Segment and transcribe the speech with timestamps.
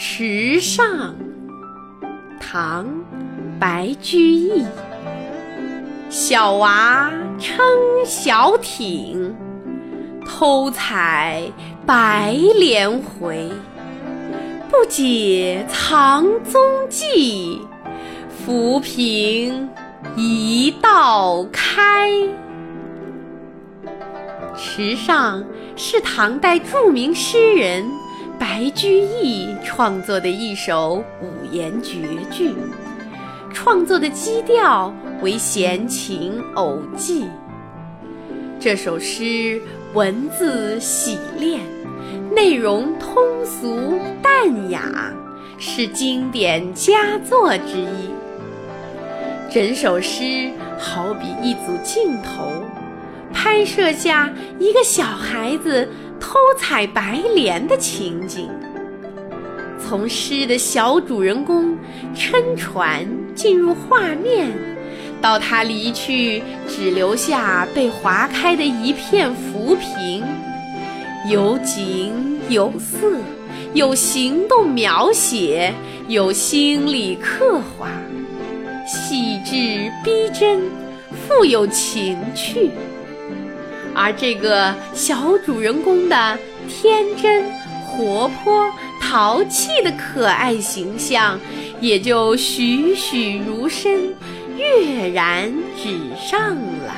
[0.00, 1.16] 池上，
[2.38, 2.86] 唐·
[3.58, 4.64] 白居易。
[6.08, 7.10] 小娃
[7.40, 7.66] 撑
[8.06, 9.34] 小艇，
[10.24, 11.42] 偷采
[11.84, 13.50] 白莲回。
[14.70, 17.60] 不解藏踪迹，
[18.28, 19.68] 浮萍
[20.14, 22.08] 一道开。
[24.56, 25.44] 池上
[25.74, 27.84] 是唐代著名诗人
[28.38, 31.98] 白居易创作的一首五言绝
[32.30, 32.54] 句，
[33.52, 37.26] 创作的基调为闲情偶寄。
[38.60, 39.60] 这首诗
[39.92, 41.60] 文字洗练，
[42.32, 45.12] 内容通俗淡雅，
[45.58, 48.10] 是经典佳作之一。
[49.50, 52.52] 整首诗好比一组镜头。
[53.30, 55.86] 拍摄下一个小孩子
[56.20, 58.48] 偷采白莲的情景。
[59.80, 61.76] 从诗的小主人公
[62.14, 64.52] 撑船进入画面，
[65.22, 70.22] 到他离去，只留下被划开的一片浮萍，
[71.30, 72.12] 有景
[72.50, 73.18] 有色，
[73.72, 75.72] 有行动描写，
[76.08, 77.88] 有心理刻画，
[78.86, 80.60] 细致逼真，
[81.26, 82.70] 富有情趣。
[84.00, 87.50] 而这个小主人公的天真、
[87.84, 88.70] 活泼、
[89.02, 91.36] 淘气的可爱形象，
[91.80, 94.14] 也就栩栩如生、
[94.56, 96.94] 跃然纸上了。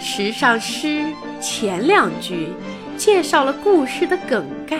[0.00, 1.04] 池上诗
[1.40, 2.50] 前两句
[2.96, 4.78] 介绍了故事的梗概：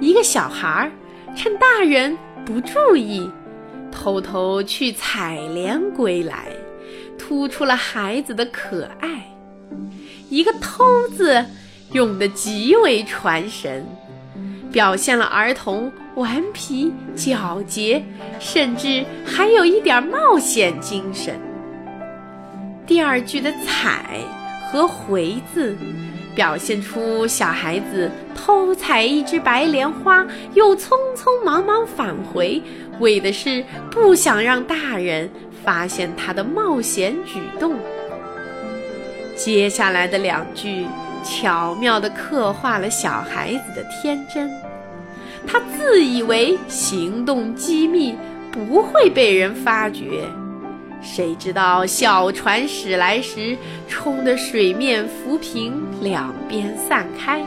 [0.00, 0.90] 一个小孩儿
[1.36, 3.30] 趁大人不注意，
[3.92, 6.48] 偷偷去采莲归来，
[7.16, 9.35] 突出了孩子的可爱。
[10.36, 10.84] 一个“偷”
[11.16, 11.42] 字
[11.92, 13.86] 用得极为传神，
[14.70, 18.04] 表现了儿童顽皮、皎洁，
[18.38, 21.40] 甚至还有一点冒险精神。
[22.86, 24.20] 第二句的“采”
[24.68, 25.74] 和“回”字，
[26.34, 32.62] 表现出小孩子偷采一枝白莲花，又匆匆忙忙返回，
[33.00, 35.30] 为的是不想让大人
[35.64, 37.74] 发现他的冒险举动。
[39.46, 40.84] 接下来的两句
[41.22, 44.50] 巧妙地刻画了小孩子的天真，
[45.46, 48.16] 他自以为行动机密，
[48.50, 50.24] 不会被人发觉，
[51.00, 53.56] 谁知道小船驶来时，
[53.86, 57.40] 冲的水面浮萍两边散开，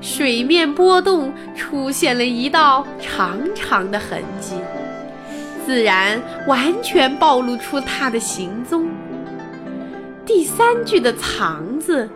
[0.00, 4.56] 水面波动出现了一道长长的痕迹，
[5.64, 8.88] 自然完全暴露出他的行踪。
[10.32, 12.08] 第三句的“藏”字，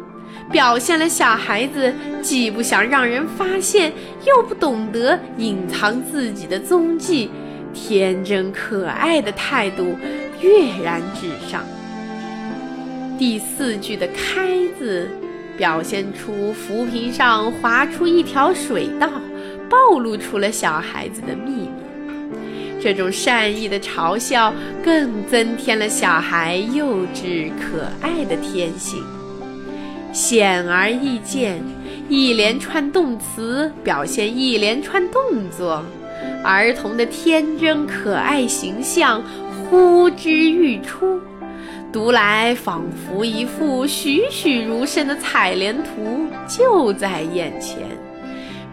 [0.53, 1.93] 表现了小孩子
[2.23, 3.93] 既不想让人发现，
[4.25, 7.29] 又不懂得隐藏自己的踪迹，
[7.75, 9.97] 天真可爱的态度
[10.41, 11.65] 跃然纸上。
[13.19, 15.09] 第四句的“开”字，
[15.59, 19.11] 表现出浮萍上划出一条水道，
[19.69, 21.64] 暴露出了小孩子的秘密。
[22.85, 24.53] 这种善意的嘲笑，
[24.85, 29.03] 更增添了小孩幼稚可爱的天性。
[30.13, 31.63] 显而易见，
[32.11, 35.83] 一连串动词表现一连串动作，
[36.45, 39.23] 儿童的天真可爱形象
[39.71, 41.19] 呼之欲出，
[41.91, 47.79] 读来仿佛一幅栩栩如生的彩莲图就在眼前，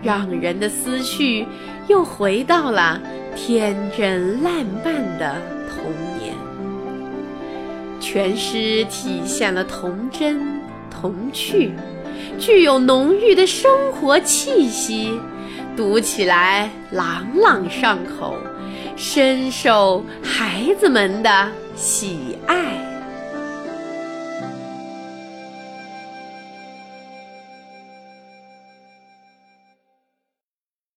[0.03, 1.45] 让人的思绪
[1.87, 3.01] 又回到了。
[3.35, 5.35] 天真烂漫的
[5.69, 6.35] 童年，
[7.99, 10.39] 全诗体现了童真
[10.89, 11.71] 童趣，
[12.37, 15.19] 具有浓郁的生活气息，
[15.75, 18.35] 读起来朗朗上口，
[18.95, 22.90] 深受孩子们的喜爱。